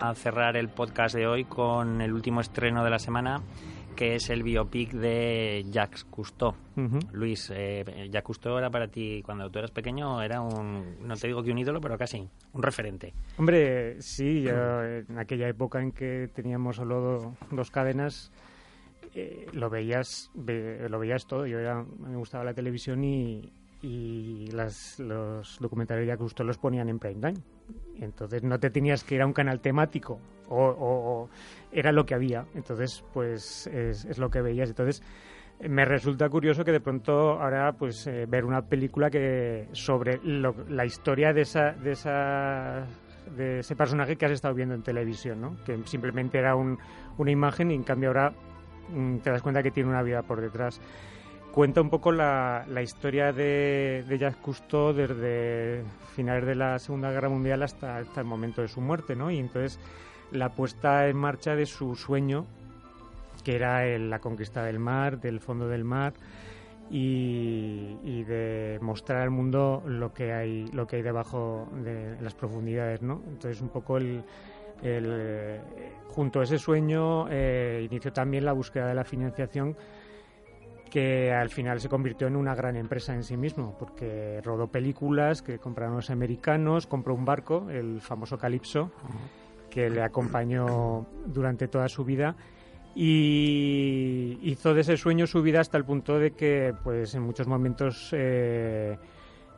A 0.00 0.14
cerrar 0.14 0.56
el 0.56 0.68
podcast 0.70 1.14
de 1.14 1.26
hoy 1.26 1.44
con 1.44 2.00
el 2.00 2.12
último 2.12 2.40
estreno 2.40 2.82
de 2.82 2.90
la 2.90 2.98
semana, 2.98 3.42
que 3.94 4.14
es 4.14 4.30
el 4.30 4.42
biopic 4.42 4.92
de 4.92 5.64
Jacques 5.70 6.04
Cousteau. 6.04 6.54
Luis, 7.12 7.52
eh, 7.54 7.84
Jacques 8.10 8.22
Cousteau 8.22 8.56
era 8.56 8.70
para 8.70 8.88
ti, 8.88 9.22
cuando 9.22 9.50
tú 9.50 9.58
eras 9.58 9.70
pequeño, 9.70 10.22
era 10.22 10.40
un, 10.40 11.06
no 11.06 11.14
te 11.16 11.26
digo 11.26 11.42
que 11.42 11.52
un 11.52 11.58
ídolo, 11.58 11.82
pero 11.82 11.98
casi, 11.98 12.26
un 12.54 12.62
referente. 12.62 13.12
Hombre, 13.36 14.00
sí, 14.00 14.42
yo, 14.42 14.82
en 14.82 15.18
aquella 15.18 15.48
época 15.48 15.82
en 15.82 15.92
que 15.92 16.30
teníamos 16.34 16.76
solo 16.76 17.36
dos 17.50 17.70
cadenas, 17.70 18.32
eh, 19.14 19.46
lo 19.52 19.68
veías 19.68 20.30
lo 20.34 20.98
veías 20.98 21.26
todo. 21.26 21.46
Yo 21.46 21.58
era, 21.58 21.84
me 21.98 22.16
gustaba 22.16 22.44
la 22.44 22.54
televisión 22.54 23.04
y, 23.04 23.52
y 23.82 24.46
las, 24.52 24.98
los 24.98 25.58
documentales 25.60 26.06
de 26.06 26.12
Jacques 26.12 26.38
los 26.38 26.58
ponían 26.58 26.88
en 26.88 26.98
prime 26.98 27.20
time. 27.20 27.40
Entonces 28.00 28.42
no 28.42 28.58
te 28.58 28.70
tenías 28.70 29.04
que 29.04 29.16
ir 29.16 29.22
a 29.22 29.26
un 29.26 29.32
canal 29.32 29.60
temático 29.60 30.18
o, 30.48 31.28
era 31.70 31.92
lo 31.92 32.04
que 32.04 32.14
había. 32.14 32.46
Entonces, 32.54 33.04
pues 33.12 33.66
es, 33.68 34.18
lo 34.18 34.30
que 34.30 34.40
veías. 34.40 34.70
Entonces 34.70 35.02
me 35.60 35.84
resulta 35.84 36.28
curioso 36.28 36.64
que 36.64 36.72
de 36.72 36.80
pronto 36.80 37.40
ahora 37.40 37.72
pues 37.72 38.06
eh, 38.06 38.26
ver 38.26 38.44
una 38.44 38.62
película 38.62 39.10
que 39.10 39.68
sobre 39.72 40.18
la 40.22 40.84
historia 40.86 41.32
de 41.34 41.42
esa, 41.42 41.72
de 41.72 41.92
esa 41.92 42.86
de 43.36 43.60
ese 43.60 43.76
personaje 43.76 44.16
que 44.16 44.26
has 44.26 44.32
estado 44.32 44.54
viendo 44.54 44.74
en 44.74 44.82
televisión, 44.82 45.40
¿no? 45.40 45.56
Que 45.64 45.78
simplemente 45.84 46.38
era 46.38 46.56
un, 46.56 46.78
una 47.18 47.30
imagen 47.30 47.70
y 47.70 47.74
en 47.74 47.82
cambio 47.82 48.08
ahora 48.08 48.32
mm, 48.88 49.18
te 49.18 49.30
das 49.30 49.42
cuenta 49.42 49.62
que 49.62 49.70
tiene 49.70 49.88
una 49.88 50.02
vida 50.02 50.22
por 50.22 50.40
detrás 50.40 50.80
cuenta 51.52 51.80
un 51.80 51.90
poco 51.90 52.12
la, 52.12 52.64
la 52.68 52.82
historia 52.82 53.32
de, 53.32 54.04
de, 54.08 54.18
Jacques 54.18 54.40
Cousteau 54.42 54.92
desde 54.92 55.82
finales 56.14 56.46
de 56.46 56.54
la 56.54 56.78
Segunda 56.78 57.10
Guerra 57.10 57.28
Mundial 57.28 57.62
hasta, 57.62 57.98
el 57.98 58.24
momento 58.24 58.62
de 58.62 58.68
su 58.68 58.80
muerte, 58.80 59.16
¿no? 59.16 59.30
Y 59.30 59.38
entonces 59.38 59.78
la 60.30 60.50
puesta 60.50 61.08
en 61.08 61.16
marcha 61.16 61.54
de 61.56 61.66
su 61.66 61.96
sueño, 61.96 62.46
que 63.44 63.56
era 63.56 63.86
la 63.98 64.18
conquista 64.20 64.64
del 64.64 64.78
mar, 64.78 65.20
del 65.20 65.40
fondo 65.40 65.68
del 65.68 65.84
mar, 65.84 66.12
y, 66.90 67.96
y, 68.02 68.24
de 68.24 68.78
mostrar 68.82 69.22
al 69.22 69.30
mundo 69.30 69.82
lo 69.86 70.12
que 70.12 70.32
hay, 70.32 70.66
lo 70.72 70.86
que 70.86 70.96
hay 70.96 71.02
debajo 71.02 71.68
de 71.84 72.20
las 72.20 72.34
profundidades, 72.34 73.00
¿no? 73.00 73.22
Entonces 73.28 73.60
un 73.60 73.68
poco 73.68 73.96
el, 73.96 74.24
el 74.82 75.60
junto 76.08 76.40
a 76.40 76.44
ese 76.44 76.58
sueño 76.58 77.26
eh, 77.30 77.86
inició 77.88 78.12
también 78.12 78.44
la 78.44 78.52
búsqueda 78.52 78.88
de 78.88 78.94
la 78.94 79.04
financiación 79.04 79.76
que 80.90 81.32
al 81.32 81.48
final 81.48 81.80
se 81.80 81.88
convirtió 81.88 82.26
en 82.26 82.36
una 82.36 82.54
gran 82.54 82.76
empresa 82.76 83.14
en 83.14 83.22
sí 83.22 83.36
mismo, 83.36 83.76
porque 83.78 84.40
rodó 84.42 84.66
películas 84.66 85.40
que 85.40 85.58
compraron 85.58 85.96
los 85.96 86.10
americanos, 86.10 86.86
compró 86.86 87.14
un 87.14 87.24
barco, 87.24 87.70
el 87.70 88.00
famoso 88.00 88.36
Calypso, 88.36 88.90
que 89.70 89.88
le 89.88 90.02
acompañó 90.02 91.06
durante 91.26 91.68
toda 91.68 91.88
su 91.88 92.04
vida 92.04 92.34
y 92.94 94.38
hizo 94.42 94.74
de 94.74 94.80
ese 94.80 94.96
sueño 94.96 95.26
su 95.26 95.42
vida 95.42 95.60
hasta 95.60 95.78
el 95.78 95.84
punto 95.84 96.18
de 96.18 96.32
que 96.32 96.74
pues 96.82 97.14
en 97.14 97.22
muchos 97.22 97.46
momentos 97.46 98.08
eh, 98.12 98.98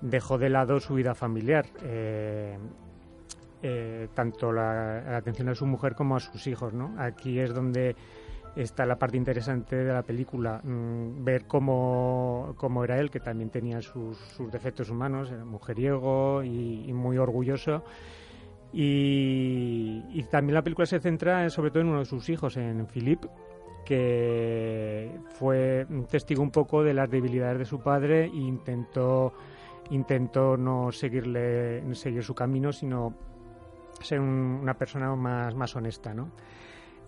dejó 0.00 0.38
de 0.38 0.48
lado 0.48 0.78
su 0.78 0.94
vida 0.94 1.12
familiar 1.14 1.66
eh, 1.82 2.56
eh, 3.62 4.08
tanto 4.14 4.52
la, 4.52 5.00
la, 5.00 5.16
atención 5.16 5.48
a 5.48 5.56
su 5.56 5.66
mujer 5.66 5.96
como 5.96 6.14
a 6.14 6.20
sus 6.20 6.46
hijos 6.46 6.72
¿no? 6.72 6.94
aquí 6.98 7.40
es 7.40 7.52
donde 7.52 7.96
está 8.56 8.86
la 8.86 8.98
parte 8.98 9.16
interesante 9.18 9.76
de 9.76 9.92
la 9.92 10.02
película, 10.02 10.60
mm, 10.64 11.22
ver 11.22 11.46
cómo, 11.46 12.54
cómo, 12.56 12.84
era 12.84 12.98
él, 12.98 13.10
que 13.10 13.20
también 13.20 13.50
tenía 13.50 13.82
sus, 13.82 14.16
sus 14.16 14.50
defectos 14.50 14.88
humanos, 14.88 15.30
era 15.30 15.44
mujeriego 15.44 16.42
y, 16.42 16.92
muy 16.92 17.18
orgulloso. 17.18 17.84
Y, 18.72 20.22
también 20.30 20.54
la 20.54 20.62
película 20.62 20.86
se 20.86 20.98
centra 21.00 21.48
sobre 21.50 21.70
todo 21.70 21.82
en 21.82 21.88
uno 21.88 21.98
de 22.00 22.04
sus 22.06 22.28
hijos, 22.28 22.56
en 22.56 22.86
Philippe, 22.86 23.28
que 23.84 25.10
fue 25.38 25.86
testigo 26.10 26.42
un 26.42 26.50
poco 26.50 26.82
de 26.82 26.94
las 26.94 27.10
debilidades 27.10 27.58
de 27.58 27.64
su 27.64 27.80
padre 27.80 28.24
e 28.24 28.36
intentó, 28.36 29.32
intentó 29.90 30.56
no 30.56 30.90
seguirle, 30.92 31.94
seguir 31.94 32.24
su 32.24 32.34
camino, 32.34 32.72
sino 32.72 33.14
ser 34.00 34.20
una 34.20 34.74
persona 34.74 35.14
más, 35.14 35.54
más 35.54 35.76
honesta, 35.76 36.12
¿no? 36.12 36.30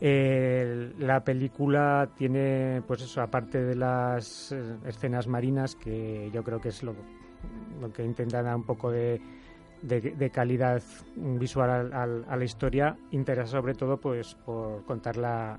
La 0.00 1.24
película 1.24 2.08
tiene, 2.16 2.82
pues 2.86 3.02
eso, 3.02 3.20
aparte 3.20 3.62
de 3.62 3.74
las 3.74 4.52
eh, 4.52 4.76
escenas 4.86 5.26
marinas, 5.26 5.74
que 5.74 6.30
yo 6.32 6.44
creo 6.44 6.60
que 6.60 6.68
es 6.68 6.82
lo, 6.82 6.94
que 7.92 8.04
intenta 8.04 8.42
dar 8.42 8.54
un 8.54 8.64
poco 8.64 8.90
de, 8.90 9.20
calidad 10.32 10.82
visual 11.16 11.92
a 11.92 12.36
la 12.36 12.44
historia, 12.44 12.96
interesa 13.10 13.52
sobre 13.52 13.74
todo 13.74 13.96
pues 13.96 14.34
por 14.34 14.84
contar 14.84 15.16
la, 15.16 15.58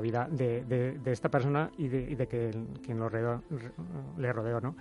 vida 0.00 0.28
de, 0.30 0.98
esta 1.06 1.28
persona 1.28 1.70
y 1.76 1.88
de, 1.88 2.10
y 2.10 2.14
de 2.14 2.26
que, 2.26 2.50
quien 2.82 2.98
lo 2.98 3.08
le 4.18 4.32
rodeó, 4.32 4.60
¿no? 4.60 4.76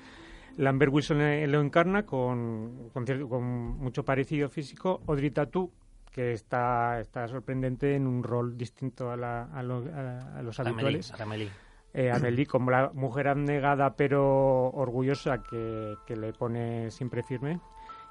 Lambert 0.57 0.93
Wilson 0.93 1.51
lo 1.51 1.59
encarna 1.59 2.05
con, 2.05 2.89
con, 2.93 3.05
con 3.27 3.43
mucho 3.77 4.05
parecido 4.05 4.47
físico. 4.47 5.01
Audrey 5.05 5.29
Tautou 5.31 5.69
que 6.15 6.31
está, 6.31 7.01
está 7.01 7.27
sorprendente 7.27 7.93
en 7.93 8.07
un 8.07 8.23
rol 8.23 8.57
distinto 8.57 9.11
a, 9.11 9.17
la, 9.17 9.43
a, 9.53 9.61
los 9.61 10.57
habituales. 10.61 11.11
Amelie, 11.19 11.49
eh, 11.93 12.09
Amelie, 12.09 12.45
como 12.45 12.71
la 12.71 12.89
mujer 12.93 13.27
abnegada 13.27 13.97
pero 13.97 14.69
orgullosa 14.69 15.43
que, 15.43 15.95
que, 16.07 16.15
le 16.15 16.31
pone 16.31 16.89
siempre 16.89 17.21
firme 17.21 17.59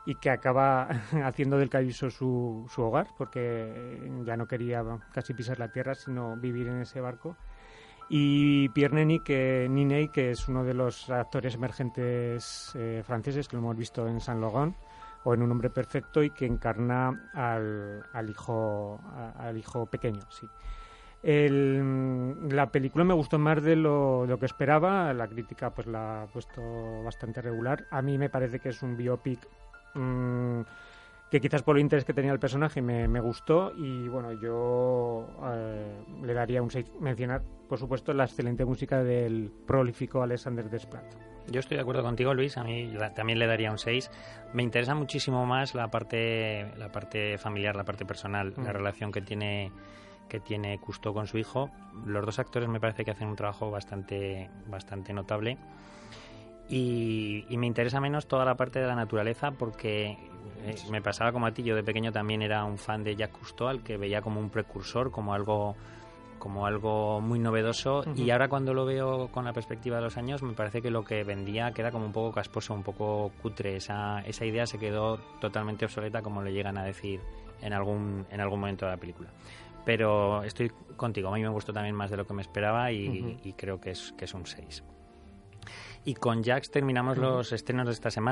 y 0.05 0.17
que 0.17 0.29
acaba 0.29 0.83
haciendo 1.25 1.57
del 1.57 1.71
Calypso 1.71 2.11
su, 2.11 2.67
su 2.69 2.83
hogar 2.83 3.07
porque 3.17 3.99
ya 4.27 4.37
no 4.37 4.47
quería 4.47 4.85
casi 5.15 5.33
pisar 5.33 5.59
la 5.59 5.73
tierra 5.73 5.95
sino 5.95 6.37
vivir 6.37 6.69
en 6.69 6.83
ese 6.83 7.01
barco 7.01 7.39
y 8.11 8.69
Pierre 8.69 8.97
Nini, 8.97 9.21
que, 9.21 9.67
Niney, 9.71 10.09
que 10.09 10.33
es 10.33 10.47
uno 10.47 10.63
de 10.63 10.75
los 10.75 11.09
actores 11.09 11.55
emergentes 11.55 12.71
eh, 12.75 13.03
franceses 13.03 13.49
que 13.49 13.57
lo 13.57 13.63
hemos 13.63 13.79
visto 13.79 14.07
en 14.07 14.21
Saint 14.21 14.43
Laurent 14.43 14.77
o 15.25 15.35
en 15.35 15.43
Un 15.43 15.51
hombre 15.51 15.71
perfecto 15.71 16.23
y 16.23 16.31
que 16.31 16.47
encarna 16.47 17.31
al, 17.33 18.05
al 18.13 18.31
hijo, 18.31 19.01
al 19.39 19.57
hijo 19.57 19.87
pequeño, 19.87 20.21
sí. 20.29 20.47
la 21.23 22.71
película 22.71 23.05
me 23.05 23.15
gustó 23.15 23.39
más 23.39 23.63
de 23.63 23.77
lo, 23.77 24.27
que 24.39 24.47
esperaba, 24.47 25.13
la 25.15 25.27
crítica 25.27 25.71
pues 25.71 25.87
la 25.87 26.23
ha 26.23 26.27
puesto 26.27 27.03
bastante 27.03 27.41
regular. 27.41 27.87
A 27.91 28.03
mí 28.03 28.19
me 28.19 28.29
parece 28.29 28.61
que 28.61 28.69
es 28.69 28.83
un 28.83 28.97
biopic 28.97 29.41
mm, 29.95 30.61
que 31.35 31.41
quizás 31.41 31.65
por 31.65 31.75
el 31.75 31.83
interés 31.83 32.05
que 32.05 32.15
tenía 32.15 32.31
el 32.31 32.39
personaje 32.39 32.81
me, 32.81 33.09
me 33.09 33.19
gustó 33.19 33.73
y 33.77 34.07
bueno, 34.07 34.41
yo 34.41 35.27
eh, 35.53 36.05
le 36.23 36.33
daría 36.33 36.63
un 36.63 36.71
6. 36.71 36.93
Mencionar, 37.01 37.43
por 37.69 37.77
supuesto, 37.77 38.13
la 38.13 38.23
excelente 38.23 38.65
música 38.65 39.03
del 39.03 39.51
prolífico 39.67 40.23
Alexander 40.23 40.71
Desplat. 40.71 41.03
Yo 41.49 41.59
estoy 41.59 41.77
de 41.77 41.81
acuerdo 41.81 42.05
contigo, 42.05 42.33
Luis. 42.35 42.57
A 42.57 42.63
mí 42.63 42.95
también 43.17 43.41
le 43.41 43.49
daría 43.49 43.73
un 43.73 43.79
6. 43.79 44.13
Me 44.53 44.63
interesa 44.63 44.95
muchísimo 44.95 45.45
más 45.45 45.75
la 45.75 45.89
parte, 45.91 46.71
la 46.79 46.93
parte 46.93 47.37
familiar, 47.37 47.75
la 47.75 47.83
parte 47.83 48.07
personal, 48.07 48.55
la 48.57 48.71
mm. 48.71 48.73
relación 48.73 49.11
que 49.11 49.21
tiene 49.21 49.73
que 50.29 50.39
tiene 50.39 50.79
Custo 50.79 51.13
con 51.13 51.27
su 51.27 51.37
hijo. 51.39 51.69
Los 52.07 52.25
dos 52.25 52.39
actores 52.39 52.69
me 52.69 52.79
parece 52.79 53.05
que 53.05 53.11
hacen 53.11 53.27
un 53.27 53.35
trabajo 53.35 53.73
bastante, 53.73 54.51
bastante 54.69 55.13
notable. 55.13 55.59
Y, 56.69 57.45
me 57.51 57.67
interesa 57.67 58.01
menos 58.01 58.27
toda 58.27 58.45
la 58.45 58.57
parte 58.57 58.81
de 58.81 58.87
la 58.87 58.95
naturaleza 58.95 59.51
porque 59.53 60.17
eh, 60.63 60.77
me 60.91 61.03
pasaba 61.03 61.33
como 61.33 61.47
a 61.47 61.53
ti. 61.53 61.63
Yo 61.63 61.77
de 61.77 61.83
pequeño 61.83 62.13
también 62.13 62.43
era 62.43 62.65
un 62.65 62.79
fan 62.79 63.05
de 63.05 63.17
Jacques 63.17 63.39
Cousteau, 63.39 63.69
al 63.69 63.83
que 63.83 63.97
veía 63.97 64.23
como 64.23 64.41
un 64.41 64.51
precursor, 64.51 65.11
como 65.11 65.35
algo 65.35 65.77
como 66.45 66.67
algo 66.67 67.23
muy 67.23 67.39
novedoso 67.39 68.05
y 68.17 68.31
ahora 68.31 68.49
cuando 68.49 68.75
lo 68.75 68.85
veo 68.85 69.29
con 69.29 69.47
la 69.47 69.55
perspectiva 69.55 69.97
de 69.97 70.03
los 70.03 70.19
años 70.19 70.43
me 70.43 70.53
parece 70.53 70.83
que 70.83 70.91
lo 70.91 71.03
que 71.03 71.25
vendía 71.25 71.73
queda 71.73 71.91
como 71.91 72.05
un 72.05 72.13
poco 72.13 72.33
casposo, 72.33 72.75
un 72.75 72.83
poco 72.83 73.33
cutre. 73.41 73.77
Esa, 73.77 74.21
esa 74.27 74.45
idea 74.45 74.67
se 74.67 74.79
quedó 74.79 75.17
totalmente 75.41 75.87
obsoleta 75.87 76.21
como 76.21 76.43
le 76.43 76.53
llegan 76.53 76.77
a 76.77 76.85
decir 76.85 77.23
en 77.63 77.73
algún, 77.73 78.27
en 78.31 78.41
algún 78.43 78.61
momento 78.61 78.85
de 78.85 78.93
la 78.93 78.99
película. 78.99 79.31
Pero 79.87 80.43
estoy 80.43 80.71
contigo, 80.97 81.29
a 81.29 81.33
mí 81.33 81.43
me 81.43 81.49
gustó 81.49 81.73
también 81.73 81.95
más 81.95 82.11
de 82.11 82.19
lo 82.19 82.27
que 82.27 82.35
me 82.35 82.43
esperaba 82.43 82.93
y, 82.93 83.55
creo 83.57 83.81
que 83.81 83.93
es, 83.93 84.13
que 84.13 84.27
es 84.27 84.35
un 84.35 84.45
6. 84.45 84.85
Y 86.05 86.15
con 86.15 86.45
Jax 86.45 86.71
terminamos 86.71 87.17
los 87.17 87.53
estrenos 87.53 87.87
de 87.87 87.93
esta 87.93 88.11
semana. 88.11 88.23